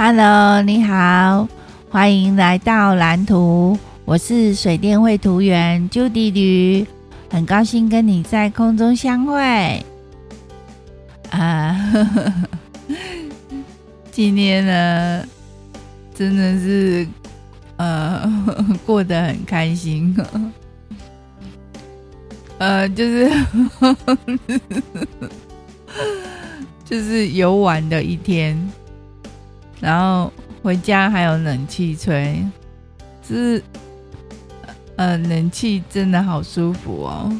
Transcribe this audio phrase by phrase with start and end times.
[0.00, 1.48] Hello，你好，
[1.90, 3.76] 欢迎来到蓝图。
[4.04, 6.86] 我是水电绘图员 Judy 吕，
[7.28, 9.84] 很高兴跟你在空中相会。
[11.30, 11.92] 啊，
[14.12, 15.24] 今天呢，
[16.14, 17.04] 真的是
[17.78, 18.46] 呃
[18.86, 20.16] 过得很开心。
[22.58, 23.32] 呃，就是
[26.84, 28.56] 就是游玩的一天。
[29.80, 30.32] 然后
[30.62, 32.44] 回家还有冷气吹，
[33.26, 33.62] 是
[34.96, 37.32] 呃，冷气真的好舒服哦。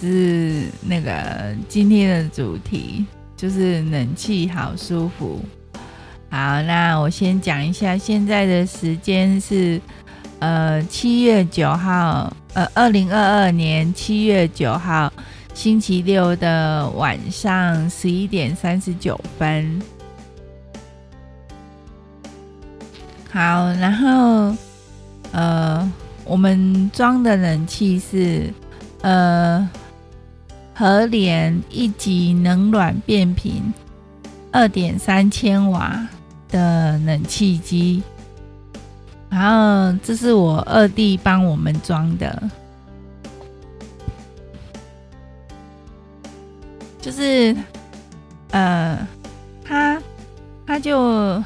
[0.00, 3.04] 是那个今天的主题，
[3.36, 5.40] 就是冷气好舒服。
[6.30, 9.80] 好，那我先讲一下，现在的时间是
[10.38, 15.12] 呃七月九号，呃二零二二年七月九号
[15.52, 19.82] 星期六的晚上十一点三十九分。
[23.30, 24.56] 好，然后，
[25.32, 25.92] 呃，
[26.24, 28.52] 我们装的冷气是，
[29.02, 29.68] 呃，
[30.74, 33.62] 和联一级冷暖变频，
[34.50, 36.08] 二点三千瓦
[36.48, 38.02] 的冷气机。
[39.28, 42.50] 然后，这是我二弟帮我们装的，
[46.98, 47.54] 就是，
[48.52, 49.06] 呃，
[49.62, 50.00] 他，
[50.66, 51.44] 他就。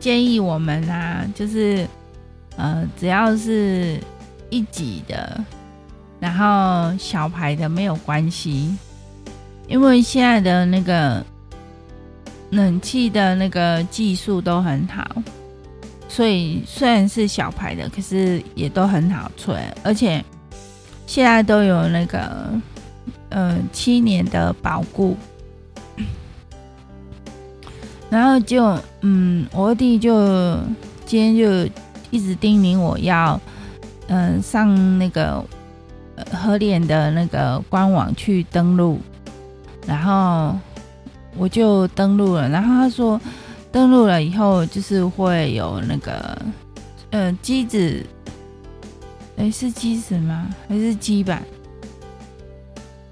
[0.00, 1.86] 建议我们啊，就是
[2.56, 4.00] 呃，只要是
[4.48, 5.38] 一级的，
[6.18, 8.74] 然后小牌的没有关系，
[9.68, 11.24] 因为现在的那个
[12.50, 15.22] 冷气的那个技术都很好，
[16.08, 20.24] 所以虽然是小牌的，可是也都很好吹，而且
[21.06, 22.50] 现在都有那个
[23.28, 25.14] 呃七年的保固。
[28.10, 30.58] 然后就，嗯，我弟就
[31.06, 31.72] 今天就
[32.10, 33.40] 一直叮咛我要，
[34.08, 35.40] 嗯、上那个
[36.32, 38.98] 和联的那个官网去登录，
[39.86, 40.58] 然后
[41.36, 43.20] 我就登录了，然后他说
[43.70, 46.36] 登录了以后就是会有那个，
[47.10, 48.04] 呃，机子，
[49.36, 50.50] 哎，是机子吗？
[50.68, 51.40] 还是机板？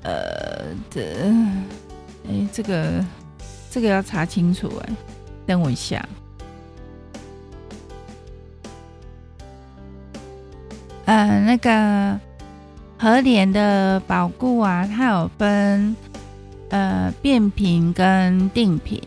[0.02, 1.00] 呃，这，
[2.28, 3.04] 哎，这个。
[3.78, 4.92] 这个要查清楚哎，
[5.46, 6.04] 等我一下。
[11.04, 12.18] 呃，那个
[12.98, 15.94] 和联的保固啊，它有分
[16.70, 19.00] 呃变频跟定频。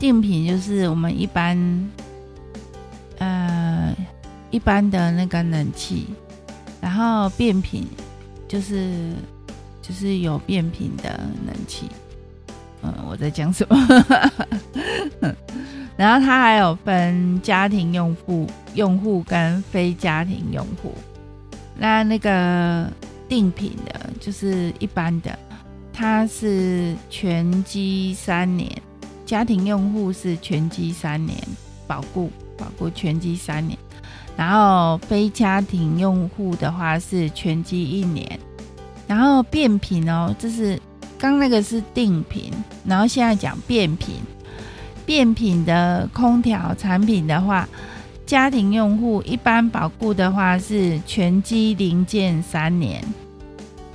[0.00, 1.88] 定频就是我们一般
[3.18, 3.94] 呃
[4.50, 6.08] 一般的那个冷气，
[6.80, 7.86] 然后变频
[8.48, 9.12] 就是
[9.80, 11.10] 就是有变频的
[11.46, 11.88] 冷气。
[12.82, 13.76] 嗯，我在讲什么？
[15.96, 20.92] 然后它还有分家庭用户、用户跟非家庭用户。
[21.76, 22.90] 那那个
[23.28, 25.38] 定频的，就是一般的，
[25.92, 28.68] 它是全机三年；
[29.24, 31.38] 家庭用户是全机三年，
[31.86, 33.78] 保固保固全机三年。
[34.36, 38.40] 然后非家庭用户的话是全机一年。
[39.06, 40.80] 然后变频哦，这是。
[41.22, 42.52] 刚那个是定频，
[42.84, 44.16] 然后现在讲变频。
[45.06, 47.68] 变频的空调产品的话，
[48.26, 53.00] 家庭用户一般保固的话是全机零件三年，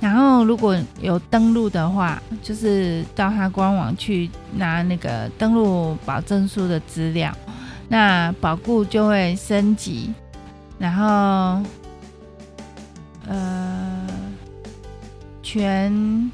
[0.00, 7.30] 然后如果有登录的话，就是到他官网去拿那个登录保证书的资料，
[7.88, 10.14] 那保固就会升级，
[10.78, 11.62] 然后
[13.28, 14.06] 呃
[15.42, 16.30] 全。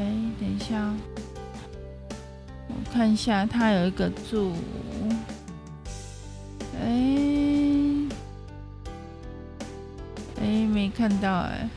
[0.00, 0.06] 哎，
[0.40, 0.94] 等一下，
[2.68, 4.54] 我看一下，它有一个注。
[6.82, 8.08] 哎，
[10.40, 11.68] 哎，没看到哎。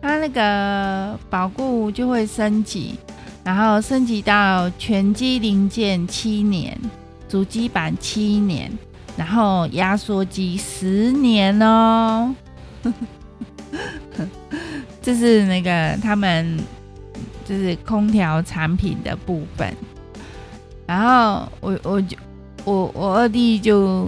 [0.00, 2.94] 它那个保固就会升级，
[3.42, 6.78] 然后升级到全机零件七年，
[7.28, 8.70] 主机板七年，
[9.16, 12.32] 然后压缩机十年哦。
[15.08, 16.58] 就是那个他们
[17.46, 19.74] 就是空调产品的部分，
[20.86, 22.14] 然后我我就
[22.66, 24.06] 我我二弟就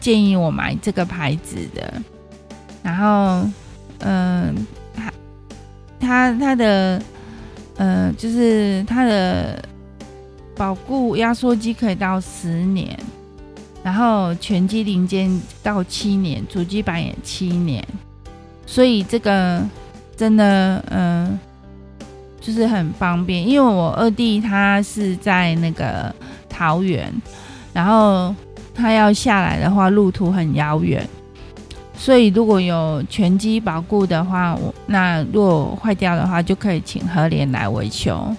[0.00, 2.02] 建议我买这个牌子的，
[2.82, 3.48] 然后
[4.00, 4.52] 嗯，
[4.92, 5.12] 他
[6.00, 7.00] 他他的
[7.76, 9.64] 呃就是他的
[10.56, 12.98] 保固压缩机可以到十年，
[13.84, 15.30] 然后全机零件
[15.62, 17.86] 到七年，主机板也七年，
[18.66, 19.64] 所以这个。
[20.20, 21.40] 真的，嗯、
[22.42, 26.14] 就是很方便，因为我二弟他是在那个
[26.46, 27.10] 桃园，
[27.72, 28.34] 然后
[28.74, 31.08] 他要下来的话，路途很遥远，
[31.96, 38.36] 所以如果有全机保固的话，我那如果坏掉的话，就可以请和联来维修，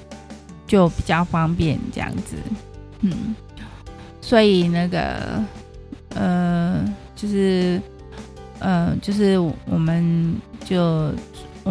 [0.68, 2.36] 就比较方便这样子。
[3.00, 3.34] 嗯，
[4.22, 5.44] 所以那个
[6.14, 6.86] 呃，
[7.16, 7.82] 就是
[8.60, 11.12] 呃，就是我们就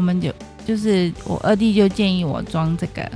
[0.00, 0.32] 我们就。
[0.66, 3.10] 就是我二弟就建议我装这个，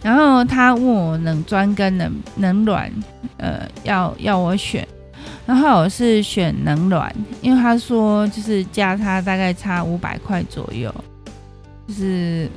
[0.00, 2.90] 然后他问我冷专跟冷冷暖，
[3.36, 4.86] 呃，要要我选，
[5.44, 10.94] 然后我是选冷暖，因为他说就是价差大概差五百块左右，
[11.88, 12.48] 就是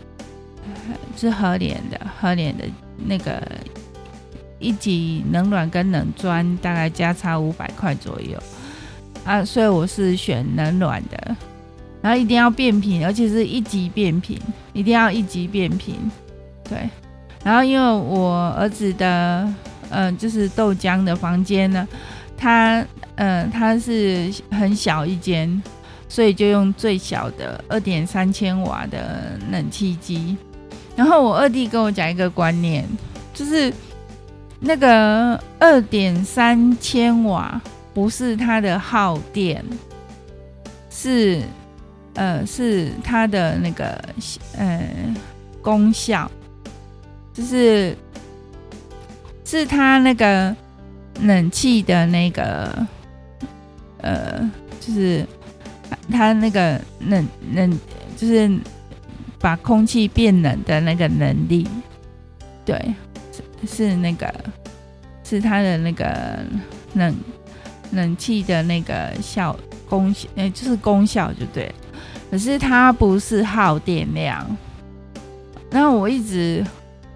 [1.17, 2.63] 是和联的和联的
[3.05, 3.41] 那个
[4.59, 8.41] 一级冷暖跟冷专大概价差五百块左右
[9.25, 11.35] 啊，所以我是选冷暖的。
[12.01, 14.39] 然后一定要变频，而且是一级变频，
[14.71, 15.95] 一定要一级变频。
[16.63, 16.89] 对，
[17.43, 19.41] 然后因为我儿子的，
[19.89, 21.85] 嗯、呃，就是豆浆的房间呢，
[22.37, 22.79] 他，
[23.15, 25.61] 嗯、呃，他是很小一间，
[26.07, 30.37] 所以就用最小的二点三千瓦的冷气机。
[30.95, 32.85] 然后我二弟跟我讲一个观念，
[33.33, 33.73] 就是
[34.59, 37.61] 那个二点三千瓦
[37.93, 39.61] 不是它的耗电，
[40.89, 41.41] 是。
[42.19, 43.97] 呃，是它的那个
[44.57, 44.85] 呃
[45.61, 46.29] 功效，
[47.33, 47.95] 就是
[49.45, 50.53] 是它那个
[51.21, 52.85] 冷气的那个
[54.01, 54.51] 呃，
[54.81, 55.25] 就是
[56.11, 57.79] 它那个冷冷，
[58.17, 58.51] 就是
[59.39, 61.65] 把空气变冷的那个能力，
[62.65, 62.93] 对，
[63.63, 64.29] 是是那个
[65.23, 66.39] 是它的那个
[66.95, 67.15] 冷
[67.93, 69.57] 冷气的那个效
[69.87, 71.73] 功效，呃，就是功效就对。
[72.31, 74.45] 可是它不是耗电量，
[75.71, 76.63] 那我一直，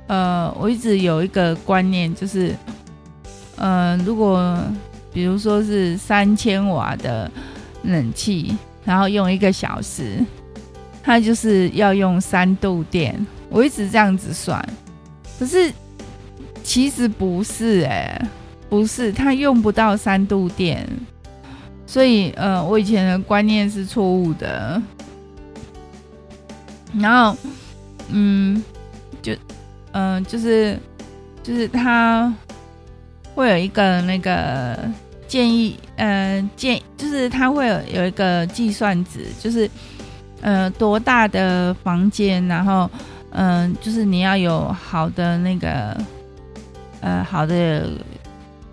[0.08, 2.56] 呃，我一直有一个观念，就是，
[3.58, 4.60] 呃，如果
[5.14, 7.30] 比如说是三千瓦的
[7.84, 10.18] 冷气，然后用一个小时，
[11.04, 13.16] 它就是要用三度电。
[13.50, 14.68] 我一直这样子算，
[15.38, 15.72] 可是
[16.64, 18.28] 其实不是，欸，哎，
[18.68, 20.90] 不是，它用不到三度电，
[21.86, 24.82] 所以，呃，我以前的观念是错误的。
[27.00, 27.36] 然后，
[28.10, 28.64] 嗯，
[29.22, 29.34] 就，
[29.92, 30.78] 嗯、就是，
[31.42, 32.34] 就是他
[33.34, 34.78] 会有一个那个
[35.28, 39.70] 建议，嗯、呃，建就是他会有有一个计算值，就是，
[40.42, 42.90] 呃，多大的房间，然后，
[43.32, 45.98] 嗯、就是你要有好的那个，
[47.02, 47.90] 呃，好的，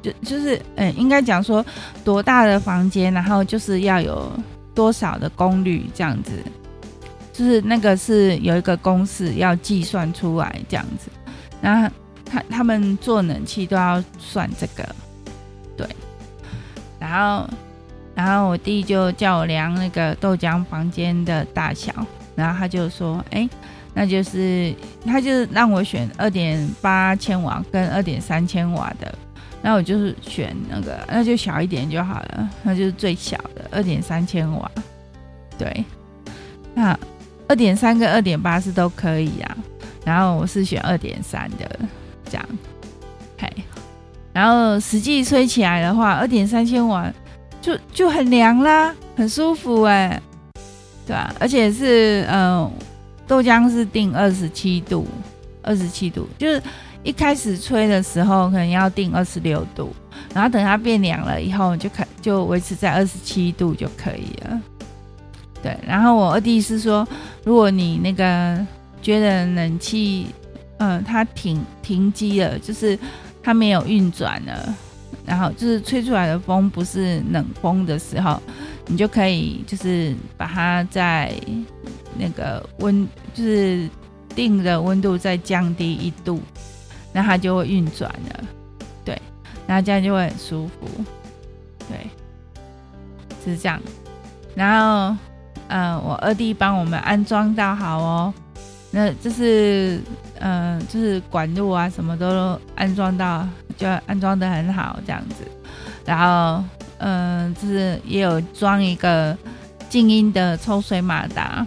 [0.02, 1.64] 就就是，嗯、呃，应该讲说
[2.04, 4.30] 多大的房间，然后就是要有
[4.74, 6.32] 多少的功率这样子。
[7.40, 11.10] 就是那个是有一个公式要计算出来这样子，
[11.62, 11.90] 然后
[12.22, 14.86] 他他们做冷气都要算这个，
[15.74, 15.86] 对，
[16.98, 17.48] 然后
[18.14, 21.90] 然后我弟就叫我量那个豆浆房间的大小，
[22.36, 23.48] 然后他就说，哎，
[23.94, 24.74] 那就是
[25.06, 29.14] 他就是让我选二点八千瓦跟二点三千瓦的，
[29.62, 34.70] 那我就是选那个，那就小一点就好了，那就是最小的二点三千瓦，
[35.56, 35.82] 对，
[36.74, 36.94] 那。
[37.50, 39.56] 二点三跟二点八是都可以啊，
[40.04, 41.80] 然后我是选二点三的，
[42.30, 42.48] 这样，
[43.36, 43.52] 嘿，
[44.32, 47.12] 然后实际吹起来的话，二点三千瓦
[47.60, 50.22] 就就很凉啦，很舒服哎、
[51.04, 51.34] 对、啊？
[51.40, 52.70] 而且是嗯、
[53.26, 55.04] 豆浆是定二十七度，
[55.60, 56.62] 二十七度，就是
[57.02, 59.92] 一开始吹的时候可能要定二十六度，
[60.32, 64.60] 然后等它变凉了以后就可就维持在二十七度就可以了。
[65.62, 67.06] 对，然后我二弟是说，
[67.44, 68.58] 如果你那个
[69.02, 70.26] 觉得冷气，
[70.78, 72.98] 嗯、呃，它停停机了，就是
[73.42, 74.74] 它没有运转了，
[75.26, 78.40] 然后就是吹出来的风不是冷风的时候，
[78.86, 81.30] 你就可以就是把它在
[82.16, 83.86] 那个温，就是
[84.34, 86.40] 定的温度再降低一度，
[87.12, 88.40] 那它就会运转了。
[89.04, 89.20] 对，
[89.66, 90.88] 然后这样就会很舒服。
[91.86, 92.08] 对，
[93.44, 93.78] 是这样，
[94.54, 95.14] 然后。
[95.72, 98.34] 嗯，我二弟帮我们安装到好哦，
[98.90, 100.00] 那就是
[100.40, 103.46] 嗯，就是管路啊，什么都安装到，
[103.76, 105.44] 就安装的很好这样子。
[106.04, 106.64] 然后
[106.98, 109.36] 嗯，就是也有装一个
[109.88, 111.64] 静音的抽水马达，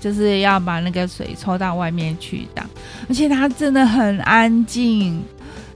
[0.00, 2.62] 就是要把那个水抽到外面去的。
[3.08, 5.24] 而且它真的很安静，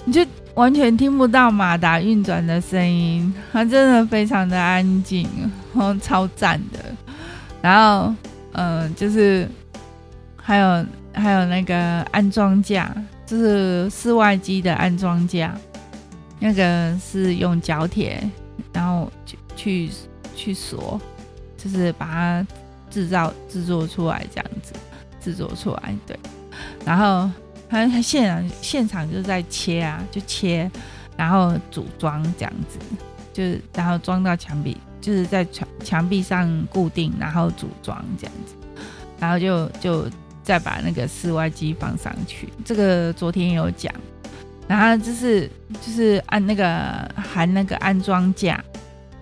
[0.05, 0.21] 你就
[0.53, 5.27] 完全听不到马达运转的声音，它真的非常的安静，
[5.75, 6.79] 然后超赞的。
[7.65, 8.15] 然后，
[8.53, 9.49] 嗯、就是
[10.37, 11.75] 还有还有那个
[12.13, 12.95] 安装架，
[13.25, 15.57] 就是室外机的安装架，
[16.39, 18.23] 那个是用角铁，
[18.71, 19.91] 然后去去
[20.37, 21.01] 去锁，
[21.57, 22.47] 就是把它
[22.91, 24.75] 制造制作出来这样子，
[25.19, 26.19] 制作出来对，
[26.85, 27.31] 然后
[27.71, 30.71] 他他现场现场就在切啊，就切，
[31.17, 32.79] 然后组装这样子，
[33.33, 38.55] 就是然后装到墙壁，就是在墙墙壁上固定，然后组装这样子，
[39.21, 40.09] 然后就就。
[40.45, 43.91] 再把那个室外机放上去，这个昨天有讲，
[44.69, 48.63] 然后就是就是按那个含那个安装架，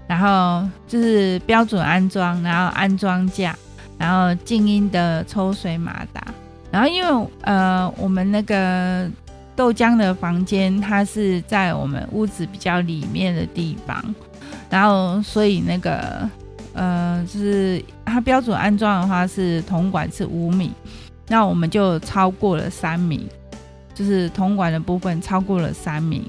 [0.08, 3.56] 然后就是标准安装，然后安装架，
[3.96, 6.26] 然后静音的抽水马达，
[6.72, 9.08] 然后因为呃我们那个
[9.54, 14.02] 豆浆的房间它是在我们屋子比较里面的地方，
[14.72, 16.26] 然后所以那个
[16.72, 20.72] 呃就是它标准安装的话是铜管是五米。
[21.28, 23.28] 那我们就超过了三米，
[23.94, 26.28] 就是铜管的部分超过了三米，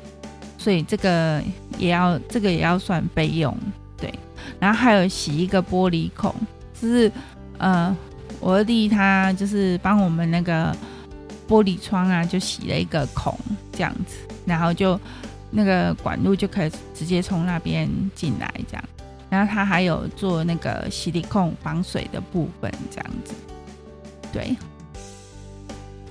[0.57, 1.41] 所以这个
[1.77, 3.57] 也要这个也要算费用，
[3.97, 4.13] 对。
[4.59, 6.33] 然后还有洗一个玻璃孔，
[6.79, 7.11] 就是
[7.57, 7.93] 呃，
[8.39, 10.73] 我二弟他就是帮我们那个
[11.49, 13.37] 玻璃窗啊，就洗了一个孔
[13.73, 14.97] 这样子，然后就
[15.53, 18.83] 那个管路就可以直接从那边进来这样。
[19.29, 23.33] 然后他还有做那个吸力控防水的部分这样子，
[24.31, 24.55] 对。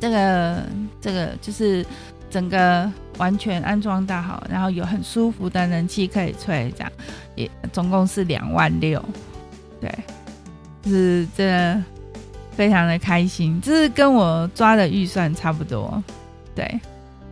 [0.00, 0.62] 这个
[1.00, 1.86] 这个就是
[2.28, 6.92] 整个完全安装到好，然后有很舒服的冷气可以吹，这样
[7.36, 9.00] 也总共是两万六，
[9.80, 9.88] 对，
[10.82, 11.84] 就是真的
[12.56, 16.02] 非常的开心，就是跟我抓的预算差不多，
[16.52, 16.80] 对，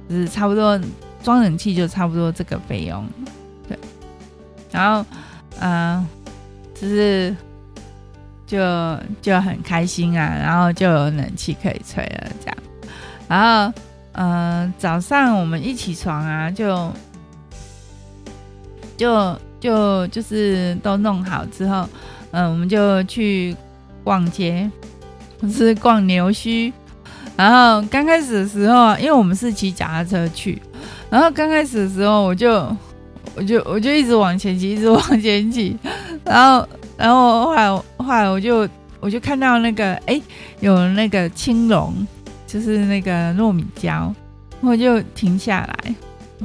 [0.09, 0.81] 就是差不多
[1.23, 3.07] 装冷气就差不多这个费用，
[3.69, 3.79] 对，
[4.71, 5.05] 然后
[5.59, 6.07] 嗯、呃，
[6.75, 7.35] 就是。
[8.51, 8.59] 就
[9.23, 12.57] 就很开心啊，然后就有冷气可以吹了，这样。
[13.29, 13.73] 然后，
[14.15, 14.31] 嗯、
[14.63, 16.93] 呃，早上我们一起床啊，就
[18.97, 21.89] 就就就是都弄好之后，
[22.33, 23.57] 嗯、我们就去
[24.03, 24.69] 逛街，
[25.39, 26.73] 不是逛牛墟。
[27.37, 30.61] 然后刚开始的时候，因为我们是骑脚踏车去，
[31.11, 32.53] 然后刚开始的时候，我就
[33.35, 35.77] 我就我就一直往前骑，一直往前骑，
[36.25, 36.67] 然后。
[37.01, 38.69] 然后后来，后来我就
[39.01, 40.21] 我就看到那个哎，
[40.61, 42.07] 有那个青龙，
[42.47, 44.15] 就是那个糯米胶，
[44.61, 45.95] 我就停下来，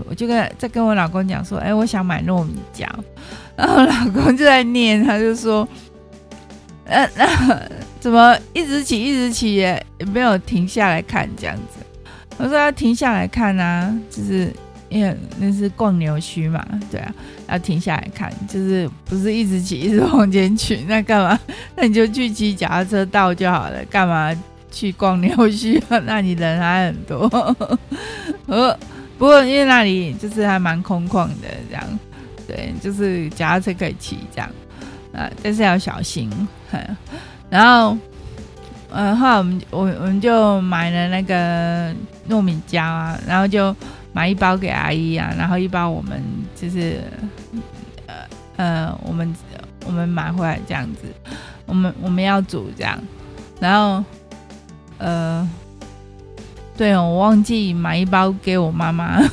[0.08, 2.88] 我就跟在跟我老公讲说，哎，我想买糯米胶，
[3.58, 5.68] 然后老公就在念，他就说，
[6.86, 7.28] 呃，那
[8.00, 11.85] 怎么一直骑一直骑也没有停下来看这样子？
[12.38, 14.52] 我说要停下来看啊，就是。
[14.88, 17.14] 因为那是逛牛墟嘛，对啊，
[17.50, 21.38] 要停下来看，就是不是一直骑一直往前去，那干嘛？
[21.76, 24.32] 那你就去骑脚踏车道就好了，干嘛
[24.72, 25.82] 去逛牛墟？
[26.06, 27.28] 那里人还很多。
[28.46, 28.78] 呃，
[29.18, 32.00] 不过因为那里就是还蛮空旷的，这样，
[32.48, 34.50] 对，就是脚踏车可以骑这样，
[35.14, 36.30] 啊，但是要小心。
[37.50, 37.98] 然后，
[38.96, 41.94] 呃，后来我们我我们就买了那个
[42.30, 43.76] 糯米胶啊，然后就。
[44.16, 46.24] 买一包给阿姨啊，然后一包我们
[46.56, 47.02] 就是，
[48.08, 48.16] 呃
[48.56, 49.36] 呃，我们
[49.86, 51.02] 我们买回来这样子，
[51.66, 52.98] 我们我们要煮这样，
[53.60, 54.02] 然后
[55.00, 55.46] 呃，
[56.78, 59.20] 对哦，我忘记买一包给我妈妈，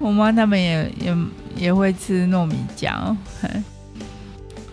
[0.00, 1.16] 我妈他们也也
[1.54, 3.16] 也会吃糯米胶，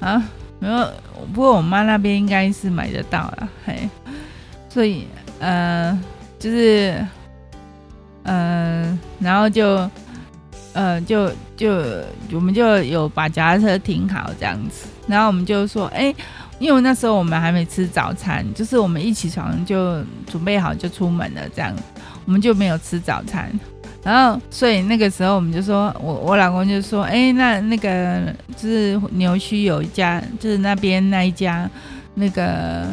[0.01, 0.21] 啊，
[0.59, 0.91] 没有，
[1.33, 3.89] 不过我妈那边应该是买得到了，嘿，
[4.67, 5.07] 所以。
[5.43, 5.99] 呃，
[6.37, 7.03] 就是，
[8.21, 9.89] 呃，然后就，
[10.73, 11.81] 呃，就就
[12.31, 16.13] 我们就有把脚踏车停好这样子，然后我们就说，哎，
[16.59, 21.75] 因为那时候我们还没吃早餐，就是我们一起床就准备好就出门了这样，
[22.25, 23.51] 我们就没有吃早餐，
[24.03, 31.69] 然后所以那个时候我们就说，我我老公就说，哎，那那个就是牛墟有一家，就是那边那一家
[32.15, 32.85] 那个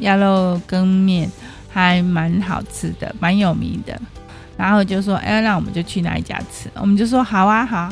[0.00, 1.30] 鸭肉羹面。
[1.72, 3.96] 还蛮好吃的，蛮有名的。
[4.56, 7.88] 然后就说：“哎，那我们就去那一家吃。”我们就说：“好啊，好。”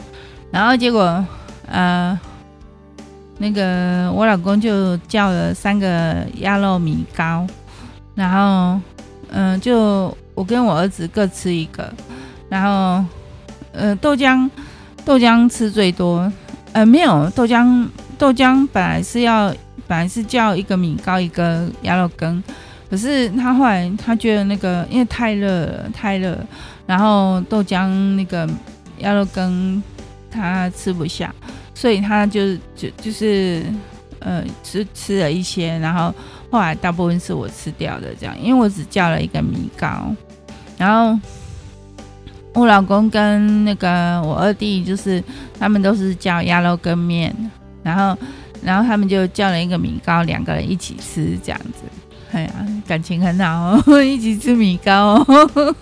[0.50, 1.24] 然后结果，
[1.68, 2.18] 呃，
[3.38, 7.46] 那个我老公就叫了三个鸭肉米糕，
[8.16, 8.80] 然后，
[9.30, 11.94] 嗯、就我跟我儿子各吃一个。
[12.48, 13.04] 然后，
[13.72, 14.48] 呃，豆浆，
[15.04, 16.30] 豆浆吃最多。
[16.72, 17.86] 呃，没有豆浆，
[18.18, 19.48] 豆浆本来是要，
[19.86, 22.42] 本来是叫一个米糕，一个鸭肉羹。
[22.90, 26.38] 可是他后来他觉得那个因为太热了，太热，
[26.86, 27.86] 然后豆浆
[28.16, 28.48] 那个
[28.98, 29.82] 鸭肉羹
[30.30, 31.34] 他吃不下，
[31.74, 33.62] 所以他就就就是
[34.20, 36.14] 呃吃吃了一些，然后
[36.50, 40.14] 后来大部分是我吃掉的，这样，因为我只叫了一个米糕，
[40.78, 41.18] 然后
[42.54, 45.22] 我老公跟那个我二弟就是
[45.58, 47.34] 他们都是叫鸭肉羹面，
[47.82, 48.18] 然后
[48.62, 51.82] 然后他们就叫了一个米糕，两个人一起吃这样子，
[52.32, 52.50] 哎呀，
[52.86, 55.74] 感情很好哦， 一起吃米糕哦，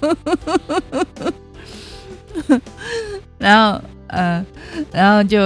[3.38, 4.44] 然后呃，
[4.92, 5.40] 然后就。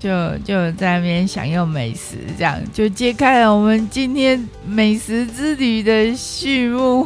[0.00, 0.08] 就
[0.44, 7.02] 就在那边享用美食，这样就揭开了我们今天美食之旅的序幕。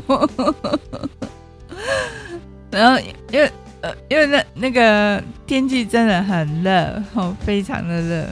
[2.73, 2.99] 然后
[3.31, 3.49] 因为
[3.83, 8.27] 呃因为那那个天气真的很热，哦，非常的热，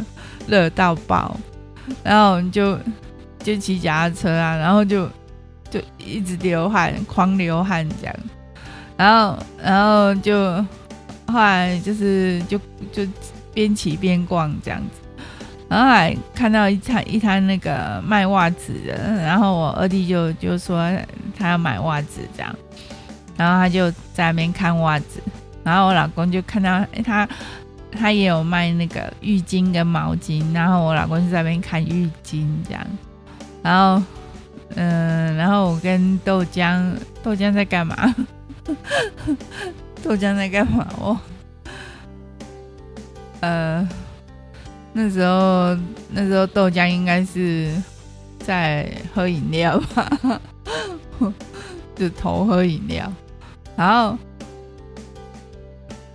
[0.48, 1.36] 热到爆。
[2.02, 2.76] 然后我们就
[3.38, 5.08] 就骑脚踏车啊，然后就
[5.70, 8.16] 就一直流汗，狂流汗这样。
[8.96, 10.34] 然后然后就
[11.26, 12.58] 后来就是就
[12.90, 13.06] 就。
[13.52, 15.24] 边骑边逛这样子，
[15.68, 20.88] 然后还看到一摊一摊那个卖袜子的，然后我二弟就就说
[21.36, 22.56] 他要买袜子这样，
[23.40, 25.18] 然后他就在那边看袜子，
[25.64, 27.26] 然后我老公就看到哎他
[27.90, 32.86] 他也有卖那个浴巾跟毛巾，然后我老公就在那边看浴巾这样，
[33.62, 34.02] 然后
[34.74, 38.14] 嗯，然后我跟豆浆豆浆在干嘛？
[40.04, 40.86] 豆浆在干嘛？
[40.98, 41.18] 我。
[43.40, 43.88] 呃，
[44.92, 45.74] 那时候
[46.10, 47.72] 那时候豆浆应该是
[48.40, 50.10] 在喝饮料吧，
[51.96, 53.10] 就偷喝饮料，
[53.76, 54.18] 然后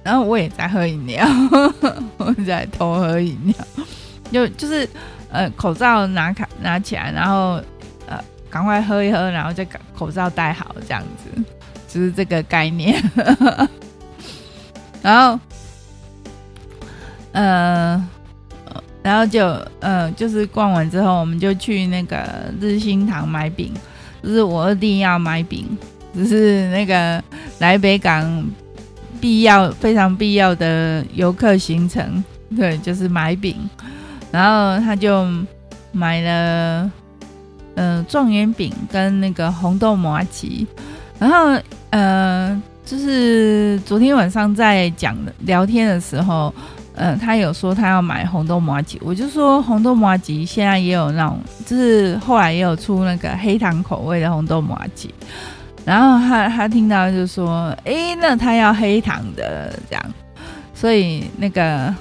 [0.04, 1.26] 然后我也在喝饮料，
[2.18, 3.86] 我在偷喝饮料，
[4.32, 4.88] 就就是
[5.32, 7.62] 呃口罩拿开拿起来，然后
[8.08, 11.44] 呃赶快喝一喝，然后再口罩戴好，这样子。
[11.88, 13.02] 就是这个概念，
[15.02, 15.40] 然后。
[17.38, 18.02] 呃，
[19.04, 19.46] 然后就
[19.82, 22.26] 呃，就是逛完之后，我们就去那个
[22.62, 23.74] 日新堂买饼，
[24.24, 25.78] 就是我二弟要买饼，
[26.16, 27.24] 就是那个
[27.60, 28.46] 来北港
[29.20, 32.24] 必要非常必要的游客行程，
[32.56, 33.58] 对，就是买饼。
[34.32, 35.28] 然后他就
[35.92, 36.92] 买了
[37.76, 40.66] 呃状元饼跟那个红豆麻糬，
[41.20, 46.54] 然后呃，就是昨天晚上在讲聊天的时候。
[46.98, 55.10] 嗯、他有说他要买红豆麻糬，我就说红豆麻糬现在也有那种，就是后来也有出那个黑糖口味的红豆麻糬，
[55.86, 60.04] 然后他他听到就说，哎，那他要黑糖的这样，
[60.74, 61.94] 所以那个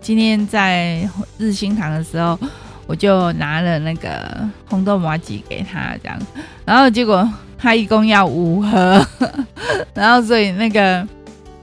[0.00, 2.38] 今天在日新堂的时候，
[2.86, 6.18] 我就拿了那个红豆麻吉给他这样，
[6.64, 9.04] 然后结果他一共要五盒，
[9.92, 11.06] 然后所以那个。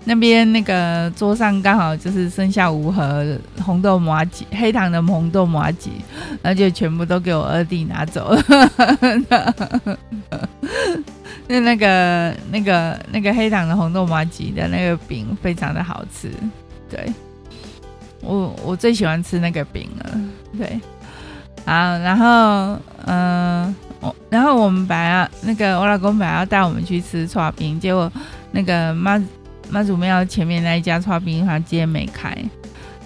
[0.03, 3.23] 那边那个桌上刚好就是剩下五盒
[3.63, 5.91] 红豆麻吉，黑糖的红豆麻吉，
[6.41, 8.41] 然后就全部都给我二弟拿走了。
[11.47, 16.31] 那那个那个那个黑糖的红豆麻吉的那个饼非常的好吃，
[16.89, 17.11] 对，
[18.21, 20.19] 我我最喜欢吃那个饼了，
[20.57, 20.79] 对，
[21.65, 28.11] 好，然后嗯，我、然后我们本来那个我老公本来要带我们去吃剉冰，结果
[28.51, 29.21] 那个妈。
[29.69, 32.35] 妈祖庙前面那一家剉冰，他今天没开。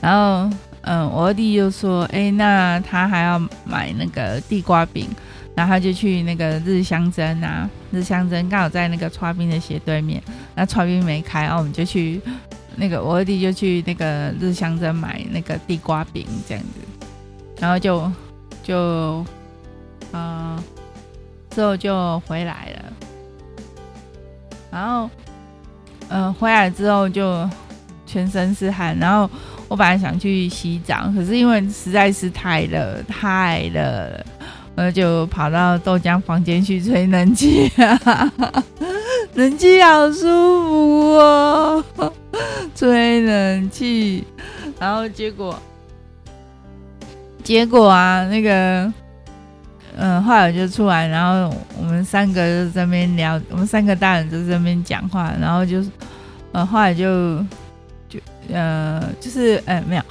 [0.01, 0.49] 然后，
[0.81, 5.07] 嗯，我二弟就说：“哎、那他还要买那个地瓜饼。”
[5.55, 10.21] 然后就去那个日香珍啊，日香珍刚好在那个川冰的斜对面。
[10.53, 12.21] 那川冰没开，然后我们就去
[12.75, 17.05] 那个我二弟就去那个日香珍买那个地瓜饼这样子。
[17.59, 18.11] 然后就
[18.61, 19.25] 就，
[20.11, 20.61] 嗯，
[21.49, 22.93] 之后就回来了。
[24.71, 25.09] 然后。
[26.09, 27.49] 嗯、呃，回来之后就
[28.05, 29.27] 全身是汗，然后
[29.67, 34.25] 我本来想去洗澡，可是因为实在是太热太热了，
[34.75, 38.31] 我就跑到豆浆房间去吹冷气啊，
[39.35, 41.83] 冷气好舒服哦，
[42.75, 44.23] 吹冷气，
[44.79, 45.57] 然后结果
[47.43, 48.91] 结果啊那个。
[49.97, 55.89] 嗯，后来就出来，然后我们三个就在那边聊，我们三个大人就在那边讲话，然后就是，
[56.51, 57.38] 呃，后来就
[58.09, 58.19] 就
[58.51, 60.01] 呃，就是呃，没有，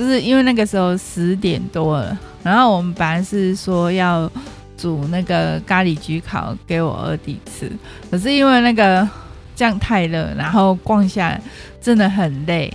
[0.00, 4.32] 就是因为那个时候十点多了，然后我们本来是说要
[4.78, 7.70] 煮那个咖喱焗烤给我二弟吃，
[8.10, 9.06] 可是因为那个
[9.54, 11.42] 这样太热，然后逛下来
[11.82, 12.72] 真的很累，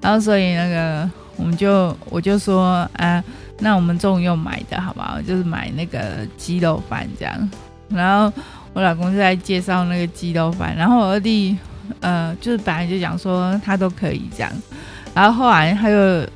[0.00, 3.22] 然后所以那个我们就我就说啊。
[3.58, 5.18] 那我们中午又买的好不好？
[5.22, 6.00] 就是买那个
[6.36, 7.50] 鸡肉饭这样，
[7.88, 8.30] 然后
[8.74, 11.56] 我老公就在介绍那个鸡肉饭，然后我二弟
[12.00, 14.52] 呃，就是本来就讲说他都可以这样，
[15.16, 16.28] 然后后来他又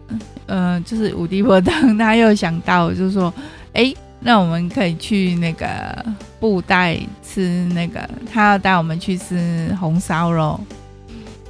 [0.47, 3.33] 呃，就是五帝婆当他又想到，就是说，
[3.75, 5.67] 哎，那我们可以去那个
[6.41, 10.59] 布袋吃那个，他要带我们去吃红烧肉，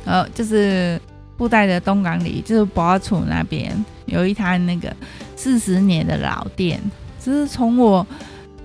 [0.04, 1.00] 呃，就是
[1.36, 3.72] 布袋的东港里，就是博阿楚那边
[4.06, 4.92] 有一摊那个
[5.36, 6.80] 四十年的老店，
[7.24, 8.04] 就是从我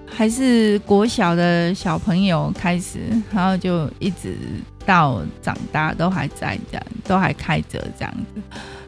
[0.08, 3.00] 还是国小的小朋友开始，
[3.32, 4.36] 然后就一直
[4.86, 8.42] 到长大都还在这样，都还开着这样子。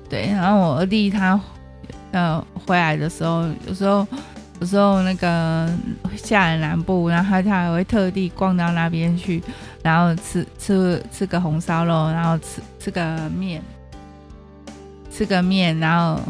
[0.09, 1.39] 对，然后我二弟他
[2.11, 4.07] 呃回来的时候，有时候
[4.59, 5.69] 有时候那个
[6.15, 9.43] 下来南部，然后他还会特地逛到那边去，
[9.83, 13.61] 然后吃吃吃个红烧肉，然后吃吃个面，
[15.11, 16.21] 吃个面，然后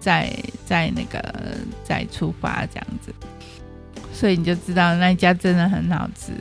[0.00, 0.32] 再
[0.64, 1.22] 再那个
[1.84, 3.14] 再出发这样子，
[4.12, 6.32] 所以你就知道那家真的很好吃。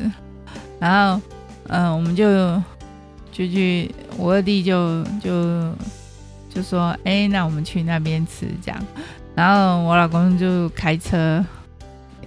[0.79, 1.21] 然后
[1.67, 2.25] 嗯、呃，我们就
[3.35, 5.73] 就去，我二弟就就。
[6.55, 8.81] 就说：“哎、那我们去那边吃这样。”
[9.35, 11.43] 然后我老公就开车，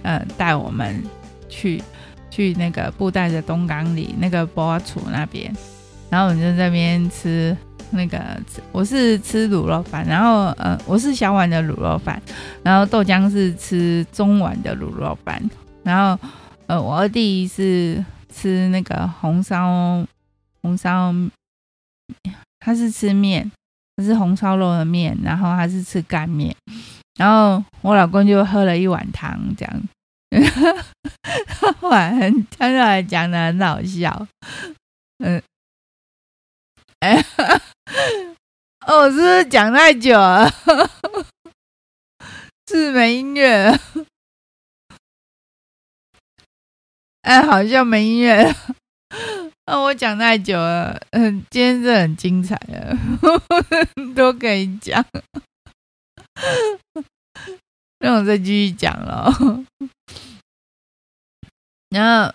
[0.03, 1.01] 呃，带我们
[1.49, 1.81] 去
[2.29, 5.51] 去那个布袋的东港里那个博阿楚那边。
[6.11, 7.57] 然后我们就在那边吃
[7.89, 8.19] 那个，
[8.71, 12.21] 我是吃卤肉饭，然后呃，我是小碗的卤肉饭，
[12.61, 15.41] 然后豆浆是吃中碗的卤肉饭，
[15.81, 16.27] 然后
[16.67, 20.05] 呃，我二弟是吃那个红烧
[20.61, 21.13] 红烧，
[22.59, 23.51] 他是吃面。
[23.95, 26.55] 他是红烧肉的面，然后他是吃干面，
[27.15, 29.83] 然后我老公就喝了一碗汤，这样，
[31.81, 34.25] 后来很他就来讲的很好笑，
[35.17, 35.43] 嗯，
[37.01, 37.21] 哎，
[38.87, 40.49] 哦，是不是讲太久了？
[42.71, 43.77] 是没音乐？
[47.23, 48.55] 哎，好像没音乐。
[49.09, 52.97] 那、哦、我讲太久了，嗯，今天是很精彩的，
[54.15, 55.05] 都可以讲。
[57.99, 59.31] 那我再继续讲了。
[61.89, 62.33] 然后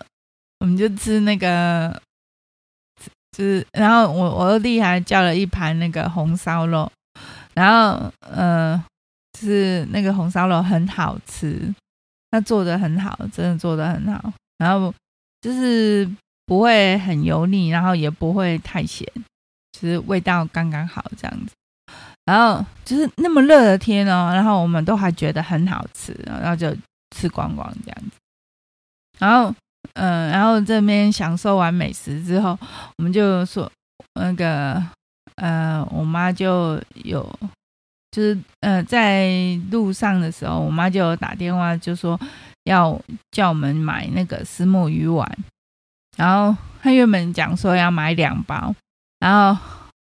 [0.59, 2.01] 我们就吃那个，
[3.31, 6.89] 就是，然后我我二弟还叫了一盘那个红烧肉，
[7.53, 8.81] 然后呃，
[9.33, 11.61] 就是那个红烧肉很好吃，
[12.31, 14.93] 他做的很好，真的做的很好，然后
[15.41, 16.09] 就是。
[16.45, 19.07] 不会很油腻，然后也不会太咸，
[19.71, 21.53] 就是味道刚刚好这样子。
[22.25, 26.75] 然后就是那么热的天哦，然后我们都还觉得很好吃，然后就
[27.15, 28.17] 吃光光这样子。
[29.19, 29.53] 然后，
[29.93, 32.57] 嗯、然后这边享受完美食之后，
[32.97, 33.71] 我们就说
[34.19, 34.83] 那个，
[35.35, 37.21] 呃，我妈就有，
[38.09, 39.29] 就是呃，在
[39.69, 42.19] 路上的时候，我妈就有打电话就说
[42.63, 42.99] 要
[43.31, 45.29] 叫我们买那个虱目鱼丸。
[46.15, 48.73] 然后他原本讲说要买两包，
[49.19, 49.61] 然后